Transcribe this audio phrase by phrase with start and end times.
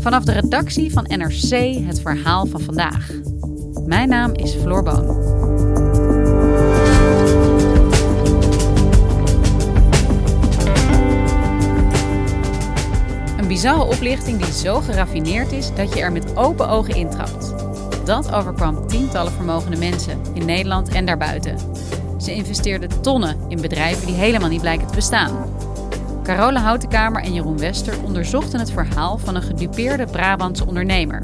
[0.00, 3.10] Vanaf de redactie van NRC het verhaal van vandaag.
[3.86, 5.08] Mijn naam is Floor Boon.
[13.38, 17.54] Een bizarre oplichting die zo geraffineerd is dat je er met open ogen intrapt.
[18.04, 21.56] Dat overkwam tientallen vermogende mensen in Nederland en daarbuiten.
[22.22, 25.54] Ze investeerden tonnen in bedrijven die helemaal niet blijken te bestaan.
[26.22, 31.22] Carola Houtenkamer en Jeroen Wester onderzochten het verhaal van een gedupeerde Brabantse ondernemer.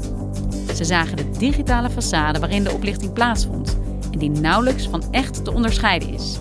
[0.75, 3.77] Ze zagen de digitale façade waarin de oplichting plaatsvond
[4.11, 6.39] en die nauwelijks van echt te onderscheiden is.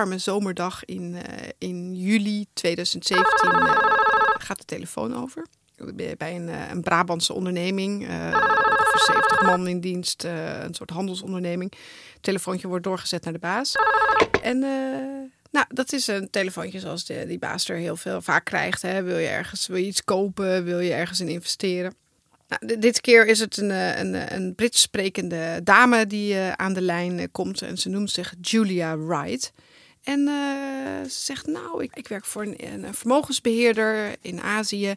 [0.00, 1.20] Warme zomerdag in, uh,
[1.58, 3.74] in juli 2017 uh,
[4.38, 5.46] gaat de telefoon over.
[6.16, 11.72] Bij een, een Brabantse onderneming, ongeveer 70 man in dienst, een soort handelsonderneming.
[12.12, 13.74] Het telefoontje wordt doorgezet naar de baas.
[14.42, 14.58] En
[15.50, 18.82] nou, dat is een telefoontje zoals de, die baas er heel veel vaak krijgt.
[18.82, 19.02] Hè.
[19.02, 20.64] Wil je ergens wil je iets kopen?
[20.64, 21.94] Wil je ergens in investeren?
[22.48, 27.30] Nou, dit keer is het een, een, een Brits sprekende dame die aan de lijn
[27.30, 27.62] komt.
[27.62, 29.52] En ze noemt zich Julia Wright.
[30.04, 30.34] En uh,
[31.02, 34.94] ze zegt, nou, ik, ik werk voor een, een, vermogensbeheerder in Azië.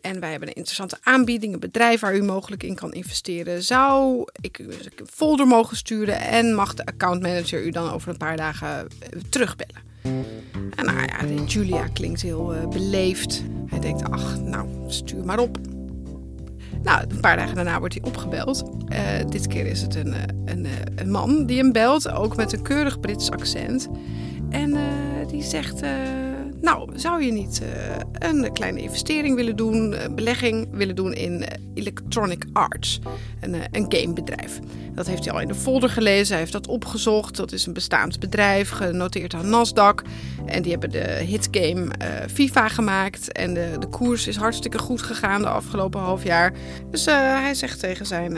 [0.00, 3.62] En wij hebben een interessante aanbieding, een bedrijf waar u mogelijk in kan investeren.
[3.62, 8.16] Zou ik u een folder mogen sturen en mag de accountmanager u dan over een
[8.16, 8.88] paar dagen
[9.30, 9.90] terugbellen?
[10.76, 13.42] En nou ja, Julia klinkt heel beleefd.
[13.66, 15.58] Hij denkt, ach, nou, stuur maar op.
[16.82, 18.64] Nou, een paar dagen daarna wordt hij opgebeld.
[19.28, 23.00] Dit keer is het een, een, een, man die hem belt, ook met een keurig
[23.00, 23.88] Brits accent.
[24.52, 25.90] En uh, die zegt: uh,
[26.60, 27.62] Nou, zou je niet
[28.12, 33.00] een kleine investering willen doen, belegging willen doen in Electronic Arts,
[33.40, 34.58] een, een gamebedrijf?
[34.94, 37.36] Dat heeft hij al in de folder gelezen, hij heeft dat opgezocht.
[37.36, 40.08] Dat is een bestaand bedrijf, genoteerd aan Nasdaq.
[40.46, 41.90] En die hebben de hitgame
[42.30, 43.32] FIFA gemaakt.
[43.32, 46.52] En de, de koers is hartstikke goed gegaan de afgelopen half jaar.
[46.90, 48.36] Dus hij zegt tegen zijn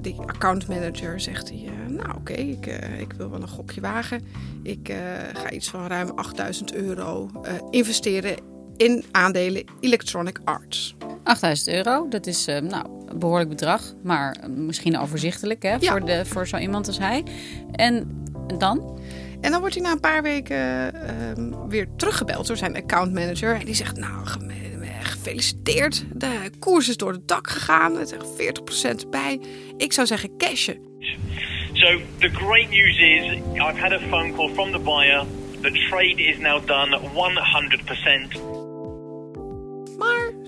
[0.00, 1.77] die accountmanager, zegt hij...
[1.98, 4.22] nou oké, okay, ik, uh, ik wil wel een gokje wagen.
[4.62, 4.96] Ik uh,
[5.32, 8.36] ga iets van ruim 8000 euro uh, investeren
[8.76, 10.96] in aandelen Electronic Arts.
[11.22, 15.90] 8000 euro, dat is nou, een behoorlijk bedrag, maar misschien overzichtelijk hè, ja.
[15.90, 17.24] voor, de, voor zo iemand als hij.
[17.72, 18.24] En
[18.58, 19.00] dan?
[19.40, 20.92] En dan wordt hij na een paar weken
[21.68, 23.54] weer teruggebeld door zijn accountmanager.
[23.54, 24.26] En die zegt, nou,
[25.28, 26.04] gefeliciteerd.
[26.14, 27.96] De koers is door het dak gegaan.
[27.96, 29.40] Het is 40% bij.
[29.76, 30.78] Ik zou zeggen cashen.
[31.80, 35.24] So the great news is I've had a phone call from the buyer.
[35.62, 38.57] The trade is now done 100%.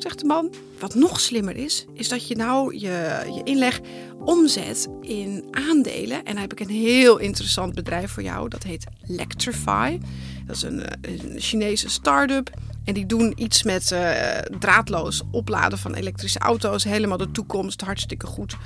[0.01, 3.81] Zegt de man, wat nog slimmer is, is dat je nou je, je inleg
[4.25, 6.17] omzet in aandelen.
[6.17, 8.49] En dan heb ik een heel interessant bedrijf voor jou.
[8.49, 9.99] Dat heet Lectrify.
[10.47, 12.51] Dat is een, een Chinese start-up.
[12.85, 14.11] En die doen iets met uh,
[14.59, 16.85] draadloos opladen van elektrische auto's.
[16.85, 18.57] Helemaal de toekomst, hartstikke goed.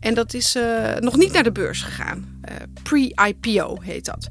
[0.00, 2.42] En dat is uh, nog niet naar de beurs gegaan.
[2.82, 4.28] Pre-IPO heet dat.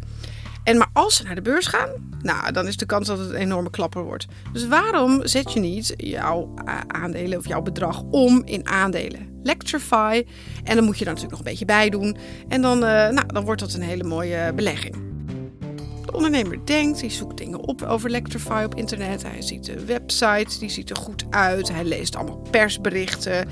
[0.63, 1.89] En maar als ze naar de beurs gaan,
[2.21, 4.25] nou, dan is de kans dat het een enorme klapper wordt.
[4.53, 6.53] Dus waarom zet je niet jouw
[6.87, 9.39] aandelen of jouw bedrag om in aandelen?
[9.43, 10.25] Lectrify.
[10.63, 12.17] En dan moet je er natuurlijk nog een beetje bij doen.
[12.47, 14.95] En dan, nou, dan wordt dat een hele mooie belegging.
[16.05, 19.23] De ondernemer denkt, hij zoekt dingen op over Electrify op internet.
[19.23, 21.71] Hij ziet de website, die ziet er goed uit.
[21.71, 23.47] Hij leest allemaal persberichten.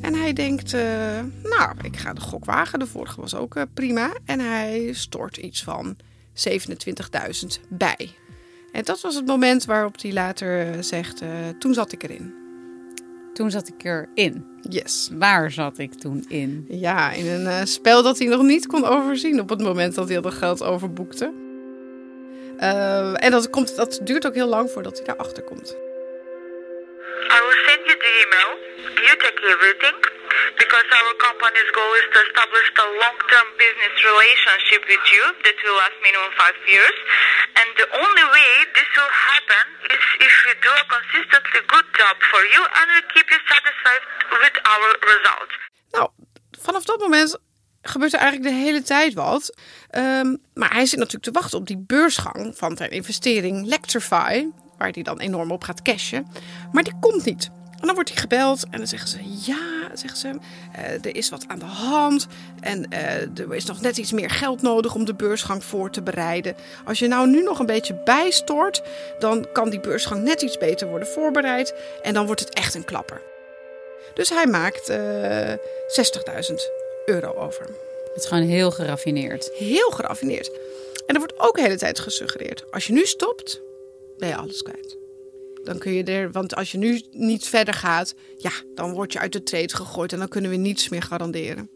[0.00, 0.80] En hij denkt, uh,
[1.42, 2.78] nou, ik ga de gok wagen.
[2.78, 4.10] De vorige was ook prima.
[4.24, 5.96] En hij stort iets van
[6.34, 8.10] 27.000 bij.
[8.72, 11.28] En dat was het moment waarop hij later zegt, uh,
[11.58, 12.34] toen zat ik erin.
[13.34, 14.44] Toen zat ik erin.
[14.68, 15.10] Yes.
[15.12, 16.66] Waar zat ik toen in?
[16.68, 20.20] Ja, in een spel dat hij nog niet kon overzien op het moment dat hij
[20.20, 21.32] dat geld overboekte.
[22.60, 25.76] Uh, en dat, komt, dat duurt ook heel lang voordat hij daarachter komt.
[27.30, 28.50] I will send you the email.
[29.06, 29.96] You take everything.
[30.62, 35.78] Because our company's goal is to establish a long-term business relationship with you that will
[35.82, 36.96] last minimum five years.
[37.58, 42.16] And the only way this will happen is if you do a consistently good job
[42.30, 44.02] for you and we'll keep you satisfied
[44.42, 45.54] with our results.
[45.90, 46.06] Nou,
[46.66, 47.38] vanaf dat moment
[47.82, 49.54] gebeurt er eigenlijk de hele tijd wat.
[49.90, 54.46] Ehm, maar hij zit natuurlijk te wachten op die beursgang van zijn investering Lectrify,
[54.78, 56.32] waar hij dan enorm op gaat cashen.
[56.72, 57.50] Maar die komt niet.
[57.80, 60.38] En dan wordt hij gebeld en dan zeggen ze: Ja, zeggen ze,
[60.72, 62.26] eh, er is wat aan de hand.
[62.60, 66.02] En eh, er is nog net iets meer geld nodig om de beursgang voor te
[66.02, 66.54] bereiden.
[66.84, 68.82] Als je nou nu nog een beetje bijstort,
[69.18, 71.74] dan kan die beursgang net iets beter worden voorbereid.
[72.02, 73.20] En dan wordt het echt een klapper.
[74.14, 76.54] Dus hij maakt eh 60.000
[77.04, 77.66] euro over.
[78.04, 79.50] Het is gewoon heel geraffineerd.
[79.54, 80.50] Heel geraffineerd.
[81.06, 83.60] En er wordt ook de hele tijd gesuggereerd: als je nu stopt,
[84.18, 84.99] ben je alles kwijt.
[85.62, 89.18] Dan kun je er, want als je nu niet verder gaat, ja, dan word je
[89.18, 91.70] uit de trade gegooid en dan kunnen we niets meer garanderen.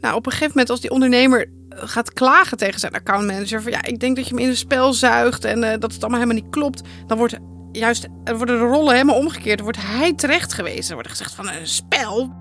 [0.00, 3.72] Nou, op een gegeven moment, als die ondernemer eh, gaat klagen tegen zijn accountmanager: van
[3.72, 6.20] ja, ik denk dat je me in een spel zuigt en eh, dat het allemaal
[6.20, 7.38] helemaal niet klopt, dan wordt
[7.72, 9.56] juist, er worden de rollen helemaal omgekeerd.
[9.56, 10.88] Dan wordt hij terecht gewezen.
[10.88, 12.36] Er wordt gezegd van een spel.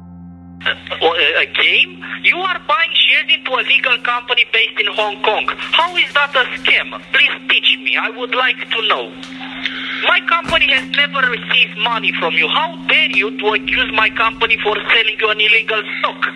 [0.66, 1.98] a game?
[2.24, 5.50] You are buying shares into a legal company based in Hong Kong.
[5.72, 7.02] How is that a scam?
[7.12, 7.98] Please teach me.
[7.98, 9.12] I would like to know.
[10.02, 12.50] My company has never received money from you.
[12.50, 16.34] How dare you to accuse my company for selling you an illegal stock?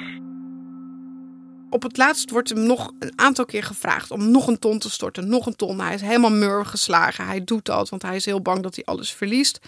[1.69, 4.89] Op het laatst wordt hem nog een aantal keer gevraagd om nog een ton te
[4.89, 5.29] storten.
[5.29, 5.79] Nog een ton.
[5.79, 7.25] Hij is helemaal mur geslagen.
[7.25, 9.59] Hij doet dat, want hij is heel bang dat hij alles verliest.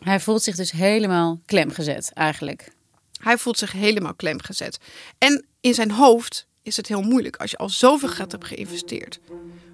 [0.00, 2.72] Hij voelt zich dus helemaal klemgezet eigenlijk.
[3.20, 4.78] Hij voelt zich helemaal klemgezet.
[5.18, 9.20] En in zijn hoofd is het heel moeilijk als je al zoveel geld hebt geïnvesteerd.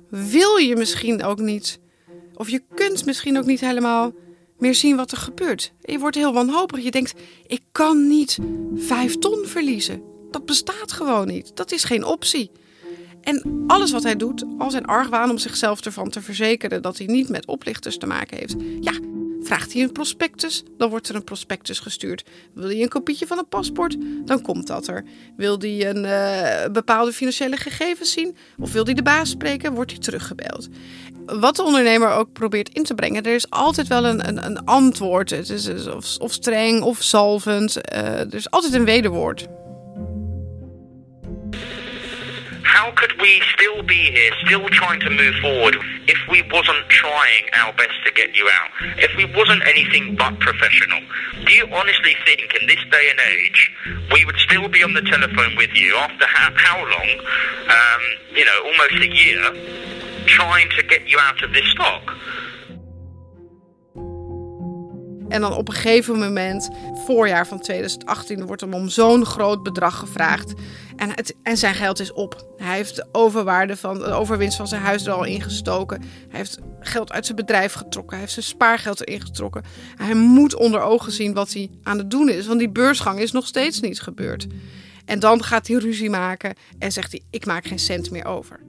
[0.09, 1.81] Wil je misschien ook niet,
[2.34, 4.12] of je kunt misschien ook niet helemaal
[4.58, 5.73] meer zien wat er gebeurt.
[5.81, 6.82] Je wordt heel wanhopig.
[6.82, 7.14] Je denkt,
[7.46, 8.38] ik kan niet
[8.75, 10.02] vijf ton verliezen.
[10.31, 11.56] Dat bestaat gewoon niet.
[11.56, 12.50] Dat is geen optie.
[13.20, 17.06] En alles wat hij doet, al zijn argwaan om zichzelf ervan te verzekeren dat hij
[17.06, 18.55] niet met oplichters te maken heeft.
[18.81, 18.93] Ja,
[19.42, 22.24] vraagt hij een prospectus, dan wordt er een prospectus gestuurd.
[22.54, 25.04] Wil hij een kopietje van een paspoort, dan komt dat er.
[25.36, 29.90] Wil hij een eh, bepaalde financiële gegevens zien of wil hij de baas spreken, wordt
[29.90, 30.68] hij teruggebeld.
[31.26, 34.64] Wat de ondernemer ook probeert in te brengen, er is altijd wel een, een, een
[34.64, 35.30] antwoord.
[35.30, 37.80] Het is of, of streng of zalvend.
[37.80, 39.48] Eh, er is altijd een wederwoord.
[42.72, 45.76] How could we still be here, still trying to move forward,
[46.08, 48.70] if we wasn't trying our best to get you out?
[48.96, 51.00] If we wasn't anything but professional?
[51.44, 53.70] Do you honestly think in this day and age
[54.10, 57.10] we would still be on the telephone with you after how, how long?
[57.78, 58.02] Um,
[58.34, 59.42] you know, almost a year,
[60.25, 62.16] trying to get you out of this stock?
[65.28, 66.70] En dan op een gegeven moment,
[67.06, 70.54] voorjaar van 2018, wordt hem om zo'n groot bedrag gevraagd.
[70.96, 72.54] En, en zijn geld is op.
[72.56, 76.00] Hij heeft de overwaarde van overwinst van zijn huis er al ingestoken.
[76.28, 78.10] Hij heeft geld uit zijn bedrijf getrokken.
[78.10, 79.62] Hij heeft zijn spaargeld erin getrokken.
[79.96, 82.46] Hij moet onder ogen zien wat hij aan het doen is.
[82.46, 84.46] Want die beursgang is nog steeds niet gebeurd.
[85.04, 88.60] En dan gaat hij ruzie maken en zegt hij: Ik maak geen cent meer over.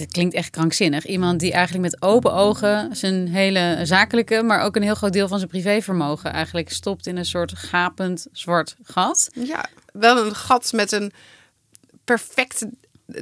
[0.00, 1.06] Het klinkt echt krankzinnig.
[1.06, 5.28] Iemand die eigenlijk met open ogen zijn hele zakelijke, maar ook een heel groot deel
[5.28, 9.30] van zijn privévermogen eigenlijk stopt in een soort gapend zwart gat.
[9.32, 11.12] Ja, wel een gat met een
[12.04, 12.66] perfect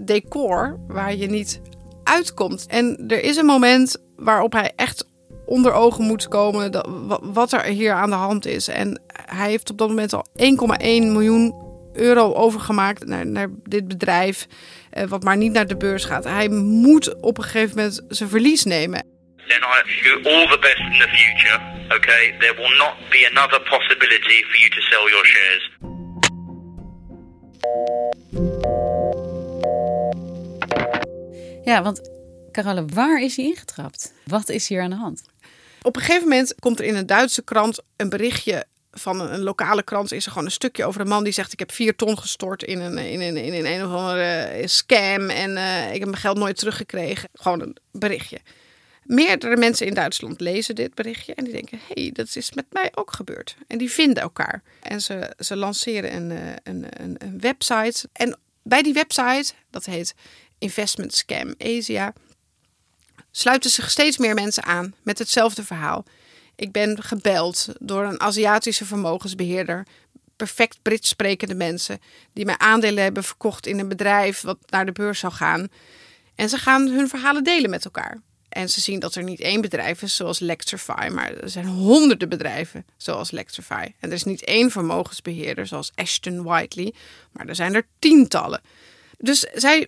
[0.03, 1.61] decor waar je niet
[2.05, 2.67] uitkomt.
[2.67, 5.07] En er is een moment waarop hij echt
[5.47, 6.89] onder ogen moet komen dat,
[7.23, 8.69] wat er hier aan de hand is.
[8.69, 10.45] En hij heeft op dat moment al 1,1
[10.85, 14.47] miljoen euro overgemaakt naar, naar dit bedrijf,
[14.91, 16.25] eh, wat maar niet naar de beurs gaat.
[16.25, 19.05] Hij moet op een gegeven moment zijn verlies nemen.
[19.37, 21.61] Then I wish you all the best in the future.
[21.97, 25.71] Okay, there will not be another possibility for you to sell your shares.
[31.65, 32.11] Ja, want
[32.53, 34.15] Caroline, waar is hij ingetrapt?
[34.25, 35.23] Wat is hier aan de hand?
[35.83, 38.65] Op een gegeven moment komt er in een Duitse krant een berichtje
[39.01, 40.13] van een, lokale krant.
[40.13, 42.63] Is er gewoon een stukje over een man die zegt: Ik heb vier ton gestort
[42.63, 45.29] in een, in een, in een, een of andere scam.
[45.29, 47.29] En eh, ik heb mijn geld nooit teruggekregen.
[47.33, 48.39] Gewoon een berichtje.
[49.03, 52.91] Meerdere mensen in Duitsland lezen dit berichtje en die denken: hey, dat is met mij
[52.95, 53.57] ook gebeurd.
[53.67, 54.63] En die vinden elkaar.
[54.83, 58.09] En ze, ze lanceren een, eh, een, een, een website.
[58.13, 60.15] En bij die website, dat heet
[60.59, 62.13] Investment Scam Asia,
[63.31, 66.05] sluiten zich steeds meer mensen aan met hetzelfde verhaal.
[66.61, 69.87] Ik ben gebeld door een Aziatische vermogensbeheerder.
[70.37, 72.01] Perfect Brits sprekende mensen.
[72.33, 75.69] Die mij aandelen hebben verkocht in een bedrijf wat naar de beurs zou gaan.
[76.35, 78.21] En ze gaan hun verhalen delen met elkaar.
[78.49, 82.29] En ze zien dat er niet één bedrijf is zoals Lectrify, maar er zijn honderden
[82.29, 83.93] bedrijven zoals Lectrify.
[84.01, 86.95] En er is niet één vermogensbeheerder zoals Ashton Whiteley,
[87.33, 88.61] maar er zijn er tientallen.
[89.19, 89.87] Dus zij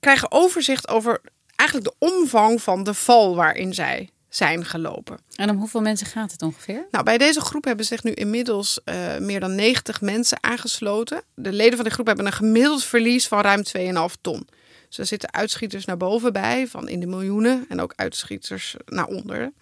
[0.00, 1.20] krijgen overzicht over
[1.56, 5.18] eigenlijk de omvang van de val waarin zij zijn gelopen.
[5.34, 6.86] En om hoeveel mensen gaat het ongeveer?
[6.90, 11.22] Nou, bij deze groep hebben zich nu inmiddels uh, meer dan 90 mensen aangesloten.
[11.34, 13.62] De leden van die groep hebben een gemiddeld verlies van ruim
[14.10, 14.48] 2,5 ton.
[14.88, 19.06] Dus er zitten uitschieters naar boven bij, van in de miljoenen, en ook uitschieters naar
[19.06, 19.52] onder.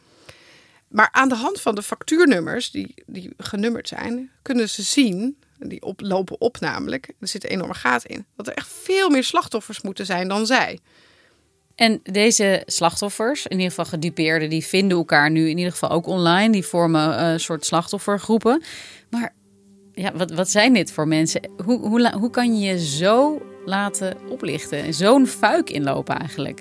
[0.88, 5.82] Maar aan de hand van de factuurnummers, die, die genummerd zijn, kunnen ze zien, die
[5.82, 9.80] op, lopen op namelijk, er zitten enorme gaten in, dat er echt veel meer slachtoffers
[9.80, 10.78] moeten zijn dan zij.
[11.76, 16.06] En deze slachtoffers, in ieder geval gedupeerden, die vinden elkaar nu in ieder geval ook
[16.06, 16.52] online.
[16.52, 18.62] Die vormen een soort slachtoffergroepen.
[19.10, 19.34] Maar
[19.92, 21.40] ja, wat, wat zijn dit voor mensen?
[21.64, 24.94] Hoe, hoe, hoe kan je je zo laten oplichten?
[24.94, 26.60] Zo'n fuik inlopen eigenlijk?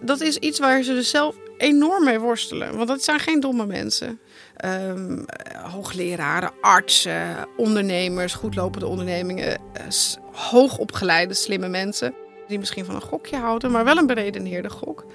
[0.00, 2.76] Dat is iets waar ze dus zelf enorm mee worstelen.
[2.76, 4.20] Want dat zijn geen domme mensen.
[4.64, 5.24] Um,
[5.62, 9.86] hoogleraren, artsen, ondernemers, goedlopende ondernemingen, uh,
[10.32, 12.14] hoogopgeleide, slimme mensen
[12.48, 15.06] die misschien van een gokje houden, maar wel een beredeneerde gok.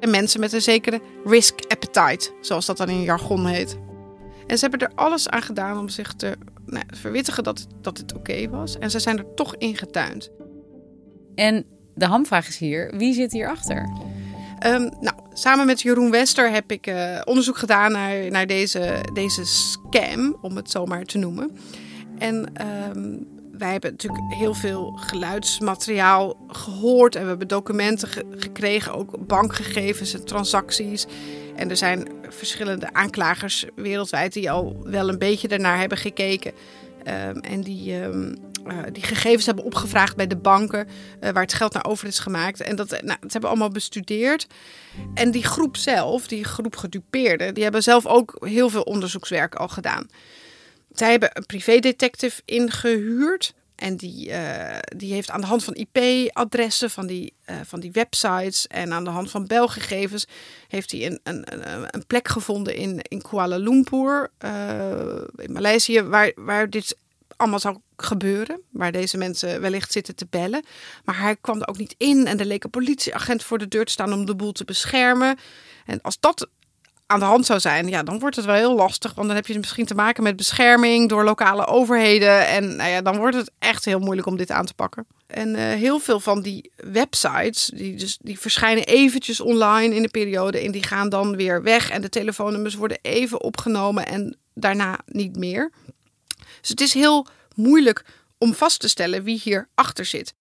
[0.00, 3.78] En mensen met een zekere risk appetite, zoals dat dan in jargon heet.
[4.46, 8.14] En ze hebben er alles aan gedaan om zich te nou, verwittigen dat, dat het
[8.14, 8.78] oké was.
[8.78, 10.30] En ze zijn er toch in getuind.
[11.34, 13.88] En de hamvraag is hier, wie zit hierachter?
[14.66, 19.44] Um, nou, samen met Jeroen Wester heb ik uh, onderzoek gedaan naar, naar deze, deze
[19.44, 21.56] scam, om het zo maar te noemen.
[22.18, 22.52] En
[22.96, 23.26] um,
[23.58, 30.24] wij hebben natuurlijk heel veel geluidsmateriaal gehoord en we hebben documenten gekregen, ook bankgegevens en
[30.24, 31.06] transacties.
[31.56, 36.52] En er zijn verschillende aanklagers wereldwijd die al wel een beetje daarnaar hebben gekeken.
[36.98, 38.36] Um, en die, um,
[38.66, 42.18] uh, die gegevens hebben opgevraagd bij de banken uh, waar het geld naar over is
[42.18, 42.60] gemaakt.
[42.60, 44.46] En dat, nou, dat hebben allemaal bestudeerd.
[45.14, 49.68] En die groep zelf, die groep gedupeerden, die hebben zelf ook heel veel onderzoekswerk al
[49.68, 50.06] gedaan.
[50.98, 53.54] Zij hebben een privédetective ingehuurd.
[53.74, 57.92] En die, uh, die heeft aan de hand van IP-adressen van die, uh, van die
[57.92, 60.26] websites en aan de hand van belgegevens
[60.68, 61.44] heeft hij een, een,
[61.94, 66.96] een plek gevonden in, in Kuala Lumpur, uh, in Maleisië, waar, waar dit
[67.36, 68.60] allemaal zou gebeuren.
[68.70, 70.64] Waar deze mensen wellicht zitten te bellen.
[71.04, 73.84] Maar hij kwam er ook niet in en er leek een politieagent voor de deur
[73.84, 75.38] te staan om de boel te beschermen.
[75.86, 76.48] En als dat
[77.10, 79.14] aan de hand zou zijn, ja, dan wordt het wel heel lastig.
[79.14, 82.46] Want dan heb je misschien te maken met bescherming door lokale overheden.
[82.46, 85.06] En nou ja, dan wordt het echt heel moeilijk om dit aan te pakken.
[85.26, 90.08] En uh, heel veel van die websites, die, dus, die verschijnen eventjes online in de
[90.08, 90.58] periode.
[90.58, 91.90] En die gaan dan weer weg.
[91.90, 95.72] En de telefoonnummers worden even opgenomen en daarna niet meer.
[96.60, 98.04] Dus het is heel moeilijk
[98.38, 100.34] om vast te stellen wie hier achter zit.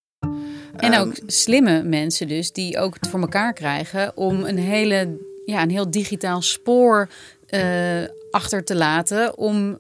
[0.76, 5.62] En ook slimme mensen dus, die ook het voor elkaar krijgen om een hele ja,
[5.62, 7.10] een heel digitaal spoor
[7.50, 9.80] uh, achter te laten om,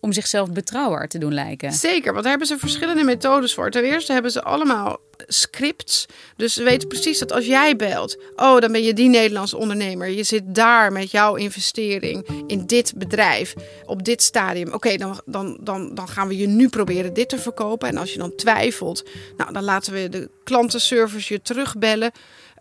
[0.00, 1.72] om zichzelf betrouwbaar te doen lijken.
[1.72, 3.70] Zeker, want daar hebben ze verschillende methodes voor.
[3.70, 6.06] Ten eerste hebben ze allemaal scripts.
[6.36, 10.08] Dus ze weten precies dat als jij belt, oh, dan ben je die Nederlandse ondernemer.
[10.08, 13.54] Je zit daar met jouw investering in dit bedrijf,
[13.84, 14.72] op dit stadium.
[14.72, 17.88] Oké, dan, dan, dan, dan gaan we je nu proberen dit te verkopen.
[17.88, 19.04] En als je dan twijfelt,
[19.36, 22.12] nou, dan laten we de klantenservice je terugbellen.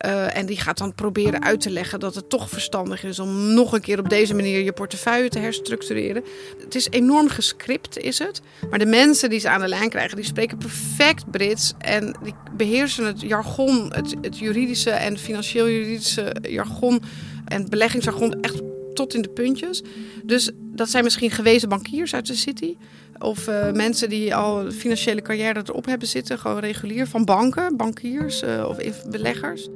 [0.06, 3.54] Uh, en die gaat dan proberen uit te leggen dat het toch verstandig is om
[3.54, 6.24] nog een keer op deze manier je portefeuille te herstructureren.
[6.64, 8.42] Het is enorm gescript, is het.
[8.70, 11.74] Maar de mensen die ze aan de lijn krijgen, die spreken perfect Brits.
[11.78, 17.02] En die beheersen het jargon, het, juridische en financieel-juridische jargon
[17.46, 18.62] en beleggingsjargon echt
[18.94, 19.84] tot in de puntjes.
[20.24, 22.75] Dus dat zijn misschien gewezen bankiers uit de city.
[23.20, 28.44] Of uh, mensen die al financiële carrière erop hebben zitten, gewoon regulier van banken, bankiers
[28.44, 28.78] uh, of
[29.10, 29.68] beleggers.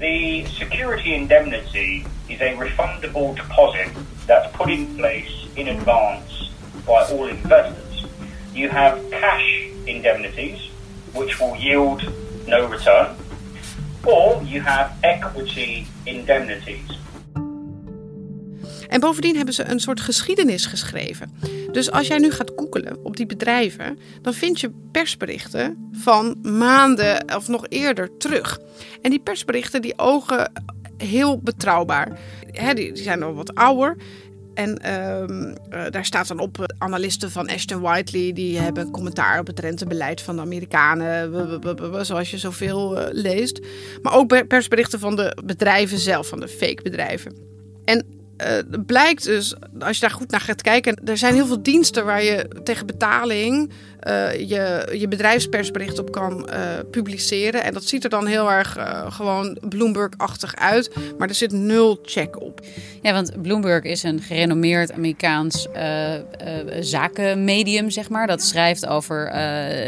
[0.00, 3.90] The security indemnity is a refundable deposit
[4.26, 6.52] that's put in place in advance
[6.86, 8.06] by all investors.
[8.54, 10.70] You have cash indemnities,
[11.12, 12.02] which will yield
[12.46, 13.14] no return,
[14.06, 16.90] or you have equity indemnities.
[18.90, 21.32] En bovendien hebben ze een soort geschiedenis geschreven.
[21.72, 27.36] Dus als jij nu gaat googelen op die bedrijven, dan vind je persberichten van maanden
[27.36, 28.58] of nog eerder terug.
[29.02, 30.52] En die persberichten die ogen
[30.96, 32.18] heel betrouwbaar.
[32.52, 33.96] die, die zijn al wat ouder.
[34.54, 39.38] En ehm, eh, daar staat dan op uh, analisten van Ashton Whiteley, die hebben commentaar
[39.38, 43.60] op het rentebeleid van de Amerikanen, zoals je zoveel uh, leest.
[44.02, 47.36] Maar ook persberichten van de bedrijven zelf, van de fake bedrijven.
[47.84, 51.62] En uh, blijkt dus, als je daar goed naar gaat kijken, er zijn heel veel
[51.62, 53.70] diensten waar je tegen betaling
[54.08, 56.56] uh, je, je bedrijfspersbericht op kan uh,
[56.90, 57.64] publiceren.
[57.64, 58.76] En dat ziet er dan heel erg
[59.08, 62.60] gewoon Bloomberg-achtig uit, maar er zit nul check op.
[63.02, 65.68] Ja, want Bloomberg is een gerenommeerd Amerikaans
[66.80, 68.26] zakenmedium, zeg maar.
[68.26, 69.32] Dat schrijft over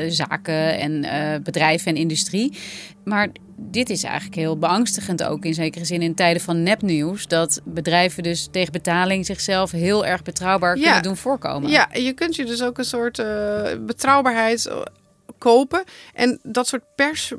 [0.09, 1.05] zaken en
[1.43, 2.57] bedrijven en industrie.
[3.05, 3.29] Maar
[3.71, 7.27] dit is eigenlijk heel beangstigend ook in zekere zin in tijden van nepnieuws.
[7.29, 10.83] Dat bedrijven dus tegen betaling zichzelf heel erg betrouwbaar Ja.
[10.85, 11.71] kunnen doen voorkomen.
[11.71, 14.81] Ja, je kunt je dus ook een soort eh, betrouwbaarheid eh,
[15.39, 15.85] kopen.
[16.15, 17.33] En dat soort pers,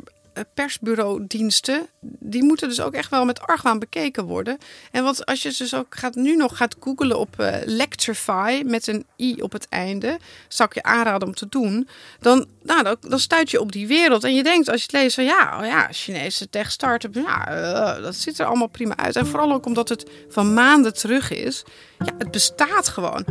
[0.53, 4.57] persbureaudiensten, die moeten dus ook echt wel met argwaan bekeken worden.
[4.91, 8.87] En wat als je dus ook gaat, nu nog gaat googlen op eh, Lectrify met
[8.87, 11.87] een i op het einde, zou ik je aanraden om te doen.
[12.19, 14.23] Dan, nou, dan, dan stuit je op die wereld.
[14.23, 17.47] En je denkt als je het leest van ja, oh ja, Chinese tech start-up, ja,
[17.47, 19.15] eh, dat ziet er allemaal prima uit.
[19.15, 21.63] En vooral ook omdat het van maanden terug is.
[21.99, 23.25] Ja, het bestaat gewoon.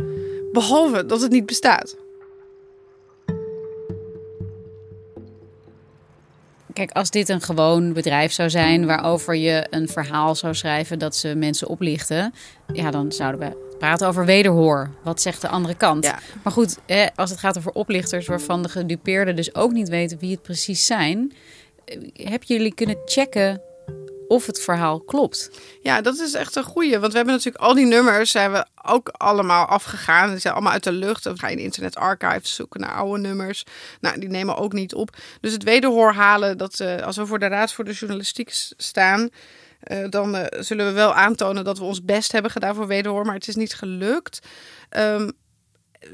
[0.51, 1.95] Behalve dat het niet bestaat.
[6.73, 11.15] Kijk, als dit een gewoon bedrijf zou zijn waarover je een verhaal zou schrijven dat
[11.15, 12.33] ze mensen oplichten,
[12.73, 14.89] ja, dan zouden we praten over wederhoor.
[15.03, 16.05] Wat zegt de andere kant?
[16.05, 16.19] Ja.
[16.43, 20.19] Maar goed, hè, als het gaat over oplichters waarvan de gedupeerden dus ook niet weten
[20.19, 21.33] wie het precies zijn,
[21.85, 23.61] eh, hebben jullie kunnen checken
[24.33, 25.49] of het verhaal klopt?
[25.81, 26.99] Ja, dat is echt een goeie.
[26.99, 30.29] Want we hebben natuurlijk al die nummers zijn we ook allemaal afgegaan.
[30.29, 31.23] Die zijn allemaal uit de lucht.
[31.23, 33.63] Dan ga je in Internet Archives zoeken naar oude nummers.
[33.99, 35.15] Nou, die nemen ook niet op.
[35.41, 39.29] Dus het wederhoor halen, dat eh, als we voor de Raad voor de Journalistiek staan...
[39.79, 43.25] eh, dan eh, zullen we wel aantonen dat we ons best hebben gedaan voor wederhoor.
[43.25, 44.39] Maar het is niet gelukt.
[44.89, 45.29] Ehm,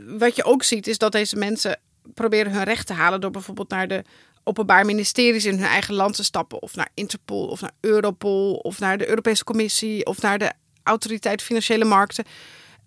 [0.08, 1.80] wat je ook ziet is dat deze mensen
[2.14, 3.22] proberen hun recht te halen...
[3.22, 4.04] door bijvoorbeeld naar de
[4.50, 6.62] openbaar ministeries in hun eigen land te stappen.
[6.62, 10.06] Of naar Interpol, of naar Europol, of naar de Europese Commissie...
[10.06, 10.52] of naar de
[10.84, 12.26] Autoriteit Financiële Markten.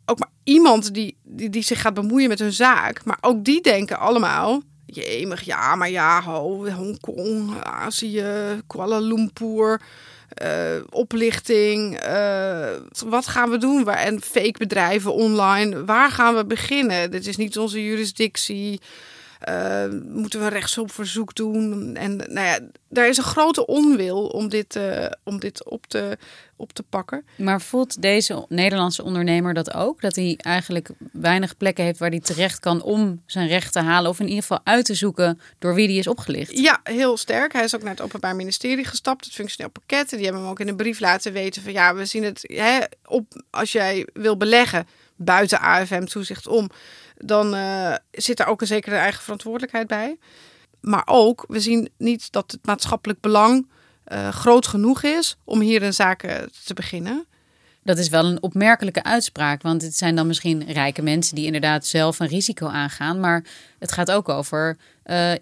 [0.07, 3.04] Ook maar iemand die, die, die zich gaat bemoeien met hun zaak.
[3.04, 4.62] Maar ook die denken allemaal...
[4.87, 8.25] Jemig, ja, maar ja, ho, Hongkong, Azië,
[8.66, 9.81] Kuala Lumpur...
[10.35, 12.71] eh, oplichting, eh,
[13.07, 13.88] wat gaan we doen?
[13.88, 17.11] En fake bedrijven online, waar gaan we beginnen?
[17.11, 18.81] Dit is niet onze jurisdictie.
[19.42, 21.96] Eh, moeten we een rechtshulpverzoek doen?
[21.96, 22.58] En nou ja,
[22.88, 26.18] daar is een grote onwil om dit, eh, om dit op, te,
[26.56, 27.25] op te pakken.
[27.37, 30.00] Maar voelt deze Nederlandse ondernemer dat ook?
[30.00, 34.11] Dat hij eigenlijk weinig plekken heeft waar hij terecht kan om zijn recht te halen.
[34.11, 36.59] Of in ieder geval uit te zoeken door wie die is opgelicht.
[36.59, 37.52] Ja, heel sterk.
[37.52, 40.11] Hij is ook naar het Openbaar Ministerie gestapt, het functioneel pakket.
[40.11, 42.78] Die hebben hem ook in een brief laten weten van ja, we zien het hè,
[43.05, 44.87] op als jij wil beleggen
[45.24, 46.70] buiten AFM-toezicht om,
[47.24, 50.18] dan eh, zit daar ook een zekere eigen verantwoordelijkheid bij.
[50.80, 53.68] Maar ook, we zien niet dat het maatschappelijk belang
[54.04, 57.26] eh, groot genoeg is om hier een zaak eh, te beginnen.
[57.85, 59.62] Dat is wel een opmerkelijke uitspraak.
[59.62, 63.20] Want het zijn dan misschien rijke mensen die inderdaad zelf een risico aangaan.
[63.20, 63.44] Maar
[63.78, 64.76] het gaat ook over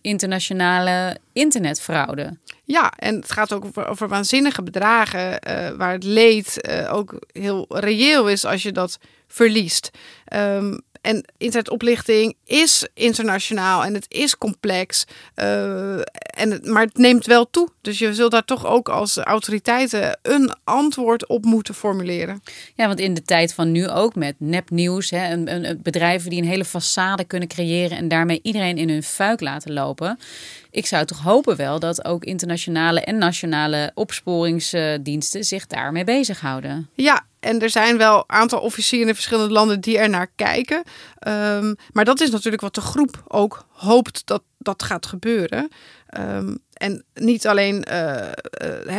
[0.00, 2.36] internationale internetfraude.
[2.64, 5.40] Ja, en het gaat ook over, over waanzinnige bedragen
[5.76, 8.98] waar het leed ook heel reëel is als je dat
[9.30, 9.90] verliest.
[10.24, 15.04] Ehm, en internetoplichting is internationaal en het is complex.
[15.34, 15.94] eh,
[16.40, 17.68] en het, maar het neemt wel toe.
[17.80, 22.42] Dus je zult daar toch ook als autoriteiten een antwoord op moeten formuleren.
[22.74, 26.30] Ja, want in de tijd van nu ook met nepnieuws, hè, een, een, een bedrijven
[26.30, 30.18] die een hele façade kunnen creëren en daarmee iedereen in hun fuik laten lopen.
[30.70, 36.88] Ik zou toch hopen wel dat ook internationale en nationale opsporingsdiensten zich daarmee bezighouden.
[36.94, 40.82] Ja, en er zijn wel een aantal officieren in verschillende landen die er naar kijken.
[41.18, 45.68] Ehm, maar dat is natuurlijk wat de groep ook hoopt dat dat gaat gebeuren.
[46.06, 48.30] Ehm, en niet alleen eh,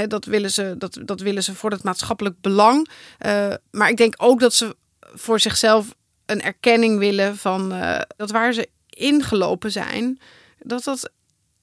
[0.01, 2.89] eh, dat, willen ze, dat, dat willen ze voor het maatschappelijk belang.
[3.17, 7.73] eh, maar ik denk ook dat ze voor zichzelf een erkenning willen van
[8.17, 10.19] dat waar ze ingelopen zijn,
[10.59, 11.11] dat dat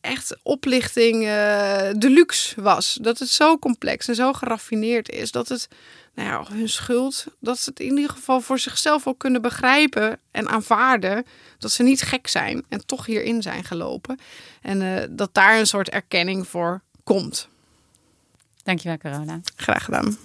[0.08, 2.98] echt oplichting eh deluxe was.
[3.00, 5.68] Dat het zo complex en zo geraffineerd is dat het,
[6.14, 10.18] nou ja, hun schuld, dat ze het in ieder geval voor zichzelf ook kunnen begrijpen
[10.30, 11.24] en aanvaarden
[11.58, 14.18] dat ze niet gek zijn en toch hierin zijn gelopen.
[14.62, 17.48] En eh, dat daar een soort erkenning voor komt.
[18.62, 19.40] Dankjewel, Carola.
[19.56, 20.16] Graag gedaan.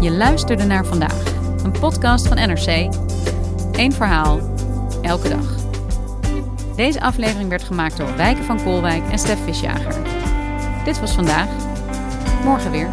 [0.00, 1.24] Je luisterde naar vandaag,
[1.64, 3.05] een podcast van NRC.
[3.76, 4.54] Eén verhaal,
[5.02, 5.54] elke dag.
[6.76, 9.94] Deze aflevering werd gemaakt door Wijken van Koolwijk en Stef Visjager.
[10.84, 11.48] Dit was vandaag.
[12.44, 12.88] Morgen weer.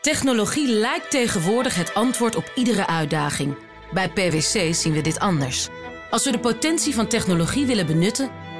[0.00, 3.56] Technologie lijkt tegenwoordig het antwoord op iedere uitdaging.
[3.92, 5.68] Bij PwC zien we dit anders.
[6.10, 8.30] Als we de potentie van technologie willen benutten,